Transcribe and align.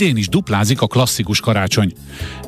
idén 0.00 0.16
is 0.16 0.28
duplázik 0.28 0.80
a 0.80 0.86
klasszikus 0.86 1.40
karácsony. 1.40 1.92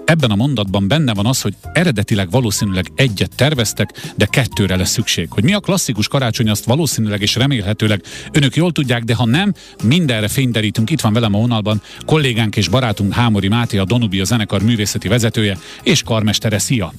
Ebben 0.04 0.30
a 0.30 0.34
mondatban 0.34 0.88
benne 0.88 1.14
van 1.14 1.26
az, 1.26 1.40
hogy 1.40 1.54
eredetileg 1.72 2.30
valószínűleg 2.30 2.86
egyet 2.94 3.36
terveztek, 3.36 4.12
de 4.16 4.26
kettőre 4.26 4.76
lesz 4.76 4.90
szükség. 4.90 5.26
Hogy 5.30 5.44
mi 5.44 5.52
a 5.52 5.60
klasszikus 5.60 6.08
karácsony, 6.08 6.48
azt 6.48 6.64
valószínűleg 6.64 7.22
és 7.22 7.34
remélhetőleg 7.34 8.02
önök 8.32 8.56
jól 8.56 8.72
tudják, 8.72 9.02
de 9.02 9.14
ha 9.14 9.26
nem, 9.26 9.54
mindenre 9.84 10.28
fényderítünk. 10.28 10.90
Itt 10.90 11.00
van 11.00 11.12
velem 11.12 11.34
a 11.34 11.38
vonalban 11.38 11.82
kollégánk 12.06 12.56
és 12.56 12.68
barátunk 12.68 13.12
Hámori 13.12 13.48
Máté, 13.48 13.78
a 13.78 13.84
Donubia 13.84 14.24
zenekar 14.24 14.62
művészeti 14.62 15.08
vezetője 15.08 15.58
és 15.82 16.02
karmestere. 16.02 16.58
Szia! 16.58 16.92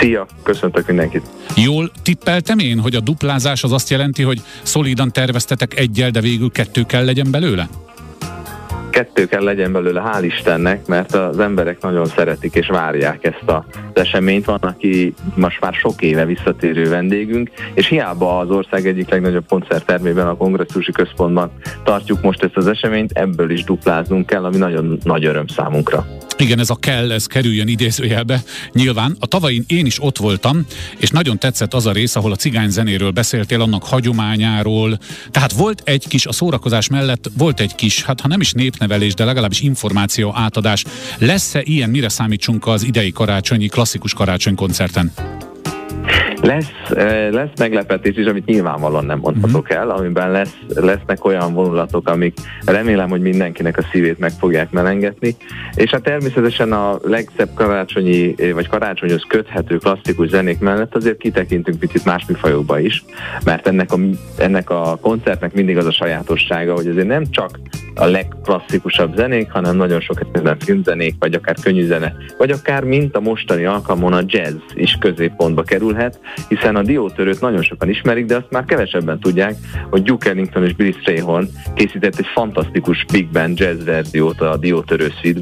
Szia, 0.00 0.26
köszöntök 0.42 0.86
mindenkit. 0.86 1.22
Jól 1.56 1.92
tippeltem 2.02 2.58
én, 2.58 2.80
hogy 2.80 2.94
a 2.94 3.00
duplázás 3.00 3.62
az 3.62 3.72
azt 3.72 3.90
jelenti, 3.90 4.22
hogy 4.22 4.42
szolidan 4.62 5.12
terveztetek 5.12 5.78
egyel, 5.78 6.10
de 6.10 6.20
végül 6.20 6.50
kettő 6.50 6.82
kell 6.82 7.04
legyen 7.04 7.30
belőle? 7.30 7.68
Kettő 8.92 9.26
kell 9.26 9.42
legyen 9.42 9.72
belőle, 9.72 10.02
hál' 10.12 10.24
Istennek, 10.24 10.86
mert 10.86 11.14
az 11.14 11.38
emberek 11.38 11.80
nagyon 11.80 12.06
szeretik 12.06 12.54
és 12.54 12.66
várják 12.66 13.24
ezt 13.24 13.42
az 13.46 13.62
eseményt. 13.92 14.44
Van, 14.44 14.58
aki 14.60 15.14
most 15.34 15.60
már 15.60 15.72
sok 15.74 16.02
éve 16.02 16.24
visszatérő 16.24 16.88
vendégünk, 16.88 17.50
és 17.74 17.86
hiába 17.86 18.38
az 18.38 18.50
ország 18.50 18.86
egyik 18.86 19.10
legnagyobb 19.10 19.44
koncerttermében, 19.48 20.26
a 20.26 20.36
kongresszusi 20.36 20.92
központban 20.92 21.50
tartjuk 21.84 22.22
most 22.22 22.42
ezt 22.42 22.56
az 22.56 22.66
eseményt, 22.66 23.10
ebből 23.12 23.50
is 23.50 23.64
dupláznunk 23.64 24.26
kell, 24.26 24.44
ami 24.44 24.56
nagyon 24.56 24.98
nagy 25.02 25.24
öröm 25.24 25.46
számunkra. 25.46 26.06
Igen, 26.38 26.58
ez 26.58 26.70
a 26.70 26.74
kell, 26.74 27.12
ez 27.12 27.26
kerüljön 27.26 27.68
idézőjelbe. 27.68 28.42
Nyilván 28.72 29.16
a 29.20 29.26
tavain 29.26 29.64
én 29.66 29.86
is 29.86 30.02
ott 30.02 30.16
voltam, 30.16 30.66
és 30.98 31.10
nagyon 31.10 31.38
tetszett 31.38 31.74
az 31.74 31.86
a 31.86 31.92
rész, 31.92 32.16
ahol 32.16 32.32
a 32.32 32.36
cigány 32.36 32.70
zenéről 32.70 33.10
beszéltél, 33.10 33.60
annak 33.60 33.84
hagyományáról. 33.84 34.98
Tehát 35.30 35.52
volt 35.52 35.82
egy 35.84 36.08
kis, 36.08 36.26
a 36.26 36.32
szórakozás 36.32 36.88
mellett 36.88 37.30
volt 37.36 37.60
egy 37.60 37.74
kis, 37.74 38.02
hát 38.02 38.20
ha 38.20 38.28
nem 38.28 38.40
is 38.40 38.52
népnevelés, 38.52 39.14
de 39.14 39.24
legalábbis 39.24 39.60
információ 39.60 40.32
átadás. 40.36 40.84
Lesz-e 41.18 41.60
ilyen, 41.64 41.90
mire 41.90 42.08
számítsunk 42.08 42.66
az 42.66 42.82
idei 42.82 43.12
karácsonyi, 43.12 43.66
klasszikus 43.66 44.14
karácsonykoncerten? 44.14 45.12
Lesz, 46.42 46.72
lesz 47.30 47.50
meglepetés 47.58 48.16
is, 48.16 48.26
amit 48.26 48.44
nyilvánvalóan 48.44 49.04
nem 49.04 49.18
mondhatok 49.18 49.68
mhm. 49.68 49.78
el, 49.78 49.90
amiben 49.90 50.30
lesz, 50.30 50.56
lesznek 50.74 51.24
olyan 51.24 51.54
vonulatok, 51.54 52.08
amik 52.08 52.38
remélem, 52.66 53.08
hogy 53.08 53.20
mindenkinek 53.20 53.78
a 53.78 53.86
szívét 53.92 54.18
meg 54.18 54.30
fogják 54.30 54.70
melengetni. 54.70 55.36
És 55.74 55.90
hát 55.90 56.02
természetesen 56.02 56.72
a 56.72 56.98
legszebb 57.02 57.54
karácsonyi, 57.54 58.34
vagy 58.54 58.68
karácsonyhoz 58.68 59.24
köthető 59.28 59.76
klasszikus 59.76 60.28
zenék 60.28 60.58
mellett 60.58 60.94
azért 60.94 61.18
kitekintünk 61.18 61.78
picit 61.78 62.04
más 62.04 62.24
műfajokba 62.28 62.78
is, 62.78 63.04
mert 63.44 63.66
ennek 63.66 63.92
a, 63.92 63.98
ennek 64.38 64.70
a 64.70 64.98
koncertnek 65.00 65.54
mindig 65.54 65.76
az 65.76 65.86
a 65.86 65.92
sajátossága, 65.92 66.74
hogy 66.74 66.86
azért 66.86 67.06
nem 67.06 67.24
csak 67.30 67.58
a 67.94 68.04
legklasszikusabb 68.04 69.16
zenék, 69.16 69.50
hanem 69.50 69.76
nagyon 69.76 70.00
sok 70.00 70.20
esetben 70.20 70.58
filmzenék, 70.58 71.14
vagy 71.18 71.34
akár 71.34 71.56
könnyű 71.62 71.86
zene, 71.86 72.14
vagy 72.38 72.50
akár 72.50 72.84
mint 72.84 73.16
a 73.16 73.20
mostani 73.20 73.64
alkalmon 73.64 74.12
a 74.12 74.22
jazz 74.26 74.56
is 74.74 74.96
középpontba 75.00 75.62
kerülhet, 75.62 76.20
hiszen 76.48 76.76
a 76.76 76.82
diótörőt 76.82 77.40
nagyon 77.40 77.62
sokan 77.62 77.88
ismerik, 77.88 78.26
de 78.26 78.36
azt 78.36 78.50
már 78.50 78.64
kevesebben 78.64 79.20
tudják, 79.20 79.54
hogy 79.90 80.02
Duke 80.02 80.30
Ellington 80.30 80.64
és 80.64 80.74
Billy 80.74 80.94
Strayhorn 81.00 81.48
készített 81.74 82.18
egy 82.18 82.26
fantasztikus 82.34 83.04
big 83.12 83.28
band 83.28 83.58
jazz 83.58 83.84
verziót 83.84 84.40
a 84.40 84.56
diótörő 84.56 85.08
suite 85.22 85.40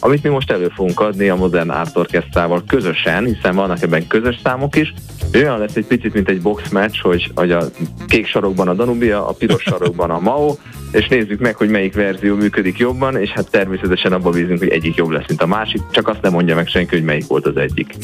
amit 0.00 0.22
mi 0.22 0.28
most 0.28 0.50
elő 0.50 0.68
fogunk 0.68 1.00
adni 1.00 1.28
a 1.28 1.36
Modern 1.36 1.70
Art 1.70 1.96
Orchestrával 1.96 2.62
közösen, 2.66 3.24
hiszen 3.24 3.54
vannak 3.54 3.82
ebben 3.82 4.06
közös 4.06 4.38
számok 4.42 4.76
is, 4.76 4.94
olyan 5.34 5.58
lesz 5.58 5.74
egy 5.74 5.86
picit, 5.86 6.14
mint 6.14 6.28
egy 6.28 6.40
box 6.40 6.68
match, 6.70 7.00
hogy, 7.00 7.30
hogy 7.34 7.50
a 7.50 7.64
kék 8.06 8.26
sarokban 8.26 8.68
a 8.68 8.74
Danubia, 8.74 9.28
a 9.28 9.32
piros 9.32 9.62
sarokban 9.70 10.10
a 10.10 10.20
Mao, 10.20 10.56
és 10.92 11.08
nézzük 11.08 11.40
meg, 11.40 11.56
hogy 11.56 11.68
melyik 11.68 11.94
verzió 11.94 12.36
működik 12.36 12.78
jobban, 12.78 13.16
és 13.16 13.30
hát 13.30 13.50
természetesen 13.50 14.12
abban 14.12 14.32
bízunk, 14.32 14.58
hogy 14.58 14.68
egyik 14.68 14.94
jobb 14.94 15.10
lesz, 15.10 15.28
mint 15.28 15.42
a 15.42 15.46
másik, 15.46 15.80
csak 15.90 16.08
azt 16.08 16.22
nem 16.22 16.32
mondja 16.32 16.54
meg 16.54 16.66
senki, 16.66 16.94
hogy 16.94 17.04
melyik 17.04 17.26
volt 17.26 17.46
az 17.46 17.56
egyik. 17.56 17.94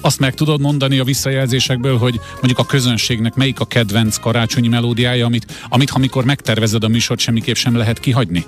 Azt 0.00 0.20
meg 0.20 0.34
tudod 0.34 0.60
mondani 0.60 0.98
a 0.98 1.04
visszajelzésekből, 1.04 1.96
hogy 1.96 2.20
mondjuk 2.32 2.58
a 2.58 2.64
közönségnek 2.64 3.34
melyik 3.34 3.60
a 3.60 3.64
kedvenc 3.64 4.16
karácsonyi 4.16 4.68
melódiája, 4.68 5.26
amit, 5.26 5.46
amit 5.68 5.90
ha 5.90 5.98
mikor 5.98 6.24
megtervezed 6.24 6.84
a 6.84 6.88
műsort, 6.88 7.20
semmiképp 7.20 7.54
sem 7.54 7.76
lehet 7.76 8.00
kihagyni? 8.00 8.44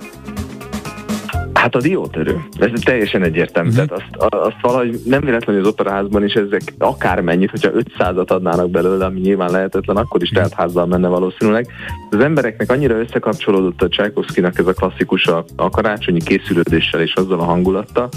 Hát 1.66 1.74
a 1.74 1.80
diótörő. 1.80 2.44
Ez 2.58 2.70
teljesen 2.84 3.22
egyértelmű. 3.22 3.70
Uh-huh. 3.70 3.86
Tehát 3.86 4.04
azt, 4.18 4.32
azt 4.34 4.56
valahogy 4.60 5.00
nem 5.04 5.20
véletlenül 5.20 5.62
az 5.62 5.68
operaházban 5.68 6.24
is 6.24 6.34
ezek 6.34 6.62
akármennyit, 6.78 7.50
hogyha 7.50 7.70
500-at 7.70 8.26
adnának 8.26 8.70
belőle, 8.70 9.04
ami 9.04 9.20
nyilván 9.20 9.50
lehetetlen, 9.50 9.96
akkor 9.96 10.22
is 10.22 10.28
telt 10.28 10.52
házzal 10.52 10.86
menne 10.86 11.08
valószínűleg. 11.08 11.66
Az 12.10 12.20
embereknek 12.20 12.70
annyira 12.70 12.98
összekapcsolódott 12.98 13.82
a 13.82 13.88
Tchaikovskynak 13.88 14.58
ez 14.58 14.66
a 14.66 14.72
klasszikus 14.72 15.26
a, 15.26 15.44
a 15.56 15.70
karácsonyi 15.70 16.20
készülődéssel 16.20 17.00
és 17.00 17.14
azzal 17.14 17.40
a 17.40 17.44
hangulattal, 17.44 18.08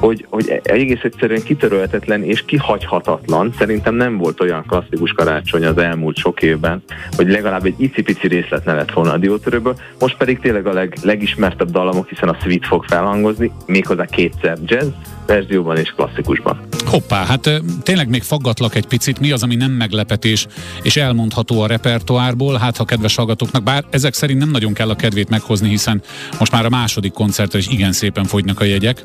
hogy, 0.00 0.26
hogy 0.28 0.60
egész 0.62 1.02
egyszerűen 1.02 1.42
kitörölhetetlen 1.42 2.22
és 2.22 2.44
kihagyhatatlan. 2.44 3.52
Szerintem 3.58 3.94
nem 3.94 4.16
volt 4.16 4.40
olyan 4.40 4.64
klasszikus 4.66 5.12
karácsony 5.12 5.64
az 5.64 5.78
elmúlt 5.78 6.16
sok 6.16 6.42
évben, 6.42 6.82
hogy 7.16 7.28
legalább 7.28 7.64
egy 7.64 7.80
icipici 7.80 8.28
részlet 8.28 8.64
ne 8.64 8.74
lett 8.74 8.92
volna 8.92 9.12
a 9.12 9.18
diótörőből. 9.18 9.76
Most 10.00 10.16
pedig 10.16 10.38
tényleg 10.38 10.66
a 10.66 10.72
leg, 10.72 10.96
legismertebb 11.02 11.70
dallamok, 11.70 12.08
hiszen 12.08 12.28
a 12.28 12.36
Sweet 12.40 12.66
fog 12.66 12.86
felhangozni, 12.88 13.52
méghozzá 13.66 14.04
kétszer 14.04 14.58
jazz 14.64 14.88
verzióban 15.26 15.76
és 15.76 15.92
klasszikusban. 15.96 16.60
Hoppá, 16.86 17.24
hát 17.24 17.62
tényleg 17.82 18.08
még 18.08 18.22
faggatlak 18.22 18.74
egy 18.74 18.86
picit, 18.86 19.20
mi 19.20 19.30
az, 19.30 19.42
ami 19.42 19.54
nem 19.54 19.70
meglepetés 19.70 20.46
és 20.82 20.96
elmondható 20.96 21.60
a 21.60 21.66
repertoárból, 21.66 22.56
hát 22.56 22.76
ha 22.76 22.84
kedves 22.84 23.14
hallgatóknak, 23.14 23.62
bár 23.62 23.84
ezek 23.90 24.14
szerint 24.14 24.38
nem 24.38 24.50
nagyon 24.50 24.72
kell 24.72 24.90
a 24.90 24.94
kedvét 24.94 25.28
meghozni, 25.28 25.68
hiszen 25.68 26.02
most 26.38 26.52
már 26.52 26.64
a 26.64 26.68
második 26.68 27.12
koncertre 27.12 27.58
is 27.58 27.68
igen 27.68 27.92
szépen 27.92 28.24
fogynak 28.24 28.60
a 28.60 28.64
jegyek. 28.64 29.04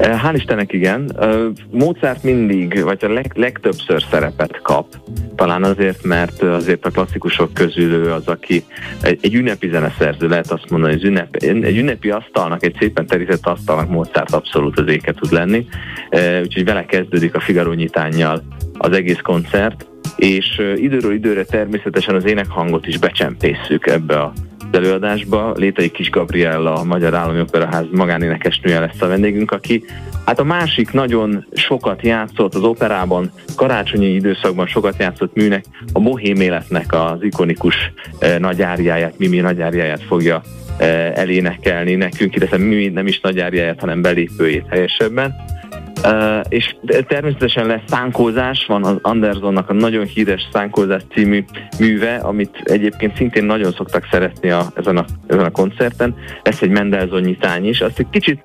Hál' 0.00 0.34
Istennek 0.34 0.72
igen. 0.72 1.16
Mozart 1.70 2.22
mindig, 2.22 2.82
vagy 2.82 3.04
a 3.04 3.08
leg, 3.08 3.32
legtöbbször 3.34 4.02
szerepet 4.10 4.60
kap. 4.62 4.86
Talán 5.36 5.64
azért, 5.64 6.04
mert 6.04 6.42
azért 6.42 6.86
a 6.86 6.90
klasszikusok 6.90 7.54
közül 7.54 7.92
ő 7.92 8.12
az, 8.12 8.26
aki 8.26 8.64
egy, 9.02 9.18
egy 9.22 9.34
ünnepi 9.34 9.68
zeneszerző, 9.68 10.28
lehet 10.28 10.50
azt 10.50 10.70
mondani, 10.70 10.92
hogy 10.92 11.04
ünnep, 11.04 11.36
egy 11.36 11.76
ünnepi 11.76 12.10
asztalnak, 12.10 12.64
egy 12.64 12.76
szépen 12.78 13.06
terített 13.06 13.46
asztalnak 13.46 13.88
Mozart 13.88 14.32
abszolút 14.34 14.78
az 14.78 14.88
éke 14.88 15.12
tud 15.12 15.32
lenni. 15.32 15.66
Úgyhogy 16.42 16.64
vele 16.64 16.84
kezdődik 16.84 17.34
a 17.34 17.40
Figaro 17.40 17.72
nyitányjal 17.72 18.42
az 18.78 18.92
egész 18.92 19.20
koncert, 19.22 19.86
és 20.16 20.62
időről 20.76 21.12
időre 21.12 21.44
természetesen 21.44 22.14
az 22.14 22.24
énekhangot 22.24 22.86
is 22.86 22.98
becsempészük 22.98 23.86
ebbe 23.86 24.20
a 24.20 24.32
előadásba. 24.76 25.52
Létai 25.56 25.90
Kis 25.90 26.10
Gabriella, 26.10 26.74
a 26.74 26.84
Magyar 26.84 27.14
Állami 27.14 27.40
Operaház 27.40 27.84
magánénekesnője 27.92 28.80
lesz 28.80 29.00
a 29.00 29.06
vendégünk, 29.06 29.50
aki 29.50 29.84
hát 30.24 30.38
a 30.38 30.44
másik 30.44 30.92
nagyon 30.92 31.46
sokat 31.52 32.02
játszott 32.02 32.54
az 32.54 32.62
operában, 32.62 33.30
karácsonyi 33.56 34.06
időszakban 34.06 34.66
sokat 34.66 34.94
játszott 34.98 35.34
műnek, 35.34 35.64
a 35.92 36.00
bohém 36.00 36.40
életnek 36.40 36.94
az 36.94 37.22
ikonikus 37.22 37.92
eh, 38.18 38.38
nagyáriáját, 38.38 39.18
Mimi 39.18 39.38
nagyáriáját 39.38 40.02
fogja 40.02 40.42
eh, 40.76 41.12
elénekelni 41.14 41.94
nekünk, 41.94 42.36
illetve 42.36 42.56
Mimi 42.56 42.88
nem 42.88 43.06
is 43.06 43.20
nagyáriáját, 43.20 43.80
hanem 43.80 44.02
belépőjét 44.02 44.66
helyesebben. 44.68 45.49
Uh, 46.04 46.40
és 46.48 46.76
természetesen 47.08 47.66
lesz 47.66 47.80
szánkózás, 47.86 48.64
van 48.66 48.84
az 48.84 48.96
Andersonnak 49.02 49.70
a 49.70 49.72
nagyon 49.72 50.06
híres 50.06 50.48
szánkózás 50.52 51.02
című 51.14 51.44
műve, 51.78 52.14
amit 52.14 52.60
egyébként 52.62 53.16
szintén 53.16 53.44
nagyon 53.44 53.72
szoktak 53.72 54.08
szeretni 54.10 54.50
a, 54.50 54.66
ezen, 54.74 54.96
a, 54.96 55.04
ezen 55.26 55.44
a 55.44 55.50
koncerten. 55.50 56.14
Lesz 56.42 56.62
egy 56.62 56.70
Mendelssohn 56.70 57.24
nyitány 57.24 57.68
is, 57.68 57.80
azt 57.80 57.98
egy 57.98 58.10
kicsit 58.10 58.40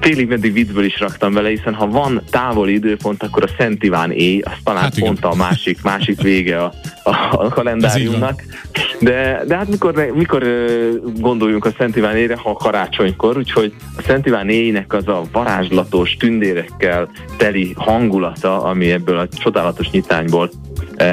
félig 0.00 0.28
meddig 0.28 0.52
viccből 0.52 0.84
is 0.84 1.00
raktam 1.00 1.32
vele, 1.32 1.48
hiszen 1.48 1.74
ha 1.74 1.86
van 1.86 2.22
távoli 2.30 2.72
időpont, 2.72 3.22
akkor 3.22 3.42
a 3.42 3.54
Szent 3.58 3.82
Iván 3.82 4.10
éj, 4.10 4.40
az 4.40 4.52
talán 4.64 4.82
hát 4.82 4.98
pont 4.98 5.24
a 5.24 5.34
másik, 5.34 5.82
másik 5.82 6.20
vége 6.22 6.62
a, 6.62 6.72
a, 7.02 7.10
a 7.30 7.48
kalendáriumnak. 7.48 8.42
De, 9.02 9.42
de 9.46 9.56
hát 9.56 9.68
mikor, 9.68 10.12
mikor 10.14 10.44
gondoljunk 11.18 11.64
a 11.64 11.70
Szent 11.78 11.96
Iván 11.96 12.16
éjre, 12.16 12.36
ha 12.36 12.52
karácsonykor, 12.52 13.36
úgyhogy 13.36 13.74
a 13.96 14.02
Szent 14.02 14.26
Iván 14.26 14.48
éjnek 14.48 14.92
az 14.92 15.08
a 15.08 15.22
varázslatos, 15.32 16.16
tündérekkel 16.16 17.10
teli 17.36 17.72
hangulata, 17.76 18.62
ami 18.62 18.90
ebből 18.90 19.18
a 19.18 19.28
csodálatos 19.28 19.90
nyitányból 19.90 20.50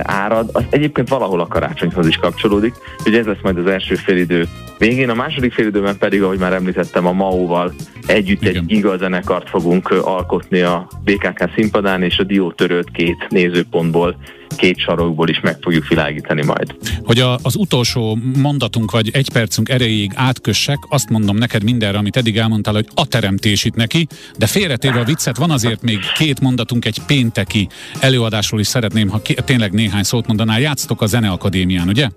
árad, 0.04 0.50
az 0.54 0.63
egyébként 0.69 1.10
valahol 1.10 1.40
a 1.40 1.48
karácsonyhoz 1.48 2.08
is 2.08 2.18
kapcsolódik, 2.18 2.74
hogy 3.04 3.16
ez 3.16 3.25
lesz 3.25 3.42
majd 3.42 3.58
az 3.58 3.68
első 3.68 3.96
félidő 3.96 4.48
végén. 4.78 5.10
A 5.10 5.13
második 5.13 5.54
félidőben 5.54 5.98
pedig, 5.98 6.24
ahogy 6.24 6.40
már 6.40 6.54
említettem, 6.54 7.06
a 7.06 7.12
MAU-val 7.12 7.74
együtt 8.06 8.42
Igen. 8.42 8.56
egy 8.56 8.72
igazenekart 8.72 9.50
fogunk 9.50 9.90
alkotni 9.90 10.62
a 10.62 10.88
BKK 11.04 11.50
színpadán, 11.56 12.04
és 12.04 12.18
a 12.18 12.24
diótörőt 12.24 12.92
két 12.92 13.28
nézőpontból 13.30 14.16
két 14.56 14.80
sarokból 14.80 15.30
is 15.30 15.40
meg 15.40 15.57
fogjuk 15.62 15.88
világítani 15.88 16.46
majd. 16.46 16.75
Hogy 17.04 17.19
a, 17.19 17.38
az 17.42 17.56
utolsó 17.56 18.18
mondatunk 18.38 18.92
vagy 18.92 19.10
egy 19.13 19.31
percünk 19.31 19.69
erejéig 19.69 20.12
átkössek, 20.16 20.78
azt 20.90 21.10
mondom 21.10 21.36
neked 21.36 21.63
mindenre, 21.63 21.98
amit 21.98 22.18
eddig 22.18 22.38
elmondtál, 22.38 22.74
hogy 22.74 22.88
a 22.94 23.07
teremtés 23.07 23.63
itt 23.63 23.75
neki, 23.75 24.07
de 24.38 24.48
félretéve 24.48 25.00
a 25.00 25.04
viccet, 25.04 25.38
van 25.38 25.51
azért 25.51 25.81
még 25.81 26.00
két 26.18 26.40
mondatunk 26.40 26.86
egy 26.86 27.00
pénteki 27.07 27.68
előadásról 28.00 28.60
is 28.60 28.68
szeretném, 28.68 29.07
ha 29.07 29.22
tényleg 29.46 29.72
néhány 29.72 30.04
szót 30.04 30.28
mondanál. 30.28 30.60
Játsztok 30.60 31.01
a 31.01 31.06
Zeneakadémián, 31.06 31.88
ugye? 31.88 32.10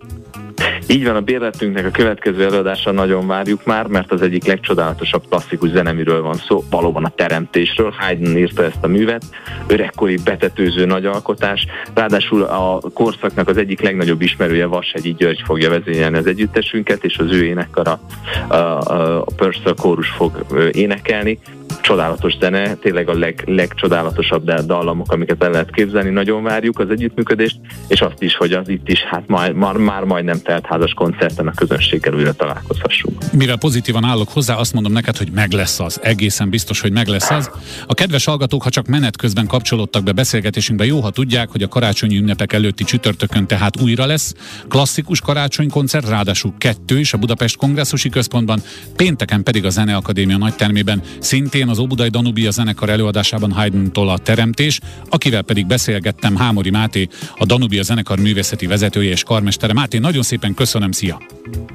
Így 0.87 1.05
van, 1.05 1.17
a 1.17 1.21
bérletünknek 1.21 1.87
a 1.87 1.91
következő 1.91 2.45
előadása 2.45 2.91
nagyon 2.91 3.27
várjuk 3.27 3.65
már, 3.65 3.87
mert 3.87 4.13
az 4.13 4.23
egyik 4.23 4.45
legcsodálatosabb 4.45 5.23
klasszikus 5.29 5.71
zenemiről 5.71 6.23
van 6.23 6.35
szó, 6.35 6.65
valóban 6.71 7.05
a 7.05 7.13
teremtésről. 7.17 7.95
Haydn 7.99 8.37
írta 8.37 8.65
ezt 8.65 8.79
a 8.85 8.87
művet, 8.87 9.25
öregkori 9.67 10.19
betetőző 10.25 10.85
nagy 10.85 11.07
alkotás, 11.07 11.67
ráadásul 11.95 12.43
a 12.43 12.81
korszaknak 12.95 13.49
az 13.49 13.57
egyik 13.57 13.81
legnagyobb 13.81 14.21
ismerője 14.21 14.67
Vashegyi 14.67 15.15
György 15.15 15.43
fogja 15.45 15.71
vezényelni 15.71 16.17
az 16.17 16.27
együttesünket, 16.27 17.05
és 17.05 17.19
az 17.19 17.33
ő 17.33 17.45
énekkara 17.45 18.01
a, 18.49 18.55
a, 18.55 19.25
Purcell 19.37 19.75
kórus 19.75 20.09
fog 20.09 20.45
énekelni 20.73 21.39
csodálatos 21.83 22.37
zene, 22.41 22.75
tényleg 22.75 23.09
a 23.09 23.15
leg, 23.15 23.43
legcsodálatosabb 23.47 24.51
dallamok, 24.51 25.13
amiket 25.13 25.43
el 25.43 25.51
lehet 25.51 25.71
képzelni. 25.71 26.11
Nagyon 26.11 26.43
várjuk 26.43 26.79
az 26.79 26.91
együttműködést, 26.91 27.57
és 27.89 28.01
azt 28.01 28.23
is, 28.23 28.37
hogy 28.37 28.53
az 28.53 28.69
itt 28.69 28.89
is 28.89 29.01
hát 29.01 29.27
már, 29.27 29.53
már, 29.53 29.77
már 29.77 30.05
majdnem 30.05 30.41
teltházas 30.43 30.93
koncerten 30.93 31.47
a 31.47 31.53
közönséggel 31.53 32.15
újra 32.15 32.33
találkozhassunk. 32.33 33.33
Mivel 33.33 33.57
pozitívan 33.57 34.05
állok 34.05 34.29
hozzá, 34.29 34.55
azt 34.55 34.73
mondom 34.73 34.93
neked, 34.93 35.17
hogy 35.17 35.31
meg 35.35 35.53
lesz 35.53 35.81
az. 35.81 36.01
Egészen 36.03 36.51
biztos, 36.51 36.81
hogy 36.81 36.93
meg 36.93 37.07
lesz 37.07 37.31
az. 37.31 37.51
A 37.87 37.95
kedves 37.95 38.25
hallgatók, 38.25 38.63
ha 38.63 38.71
csak 38.71 38.87
menet 38.87 39.17
közben 39.17 39.47
kapcsolódtak 39.47 40.03
be 40.03 40.13
beszélgetésünkbe, 40.13 40.85
jó, 40.85 41.01
ha 41.01 41.11
tudják, 41.11 41.51
hogy 41.51 41.63
a 41.63 41.69
karácsonyi 41.69 42.17
ünnepek 42.17 42.53
előtti 42.53 42.85
csütörtökön 42.85 43.47
tehát 43.47 43.81
újra 43.81 44.07
lesz. 44.07 44.35
Klasszikus 44.69 45.21
karácsonykoncert, 45.21 46.09
ráadásul 46.09 46.55
kettő 46.59 46.99
is 46.99 47.13
a 47.13 47.19
Budapest 47.19 47.57
Kongresszusi 47.57 48.09
Központban, 48.09 48.61
pénteken 48.97 49.43
pedig 49.43 49.65
a 49.65 49.71
Zeneakadémia 49.71 50.37
nagytermében, 50.37 51.03
szintén 51.19 51.69
az 51.73 51.79
Óbudai 51.79 52.09
Danubia 52.09 52.51
zenekar 52.51 52.89
előadásában 52.91 53.53
Haydn-tól 53.53 54.09
a 54.09 54.19
Teremtés, 54.19 54.81
akivel 55.09 55.43
pedig 55.43 55.67
beszélgettem 55.67 56.37
Hámori 56.37 56.71
Máté, 56.71 57.09
a 57.37 57.45
Danubia 57.45 57.83
zenekar 57.83 58.19
művészeti 58.19 58.67
vezetője 58.67 59.11
és 59.11 59.23
karmestere. 59.23 59.73
Máté, 59.73 59.99
nagyon 59.99 60.23
szépen 60.23 60.55
köszönöm, 60.55 60.93
szia! 60.93 61.23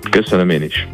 Köszönöm 0.09 0.49
én 0.49 0.61
is! 0.61 0.85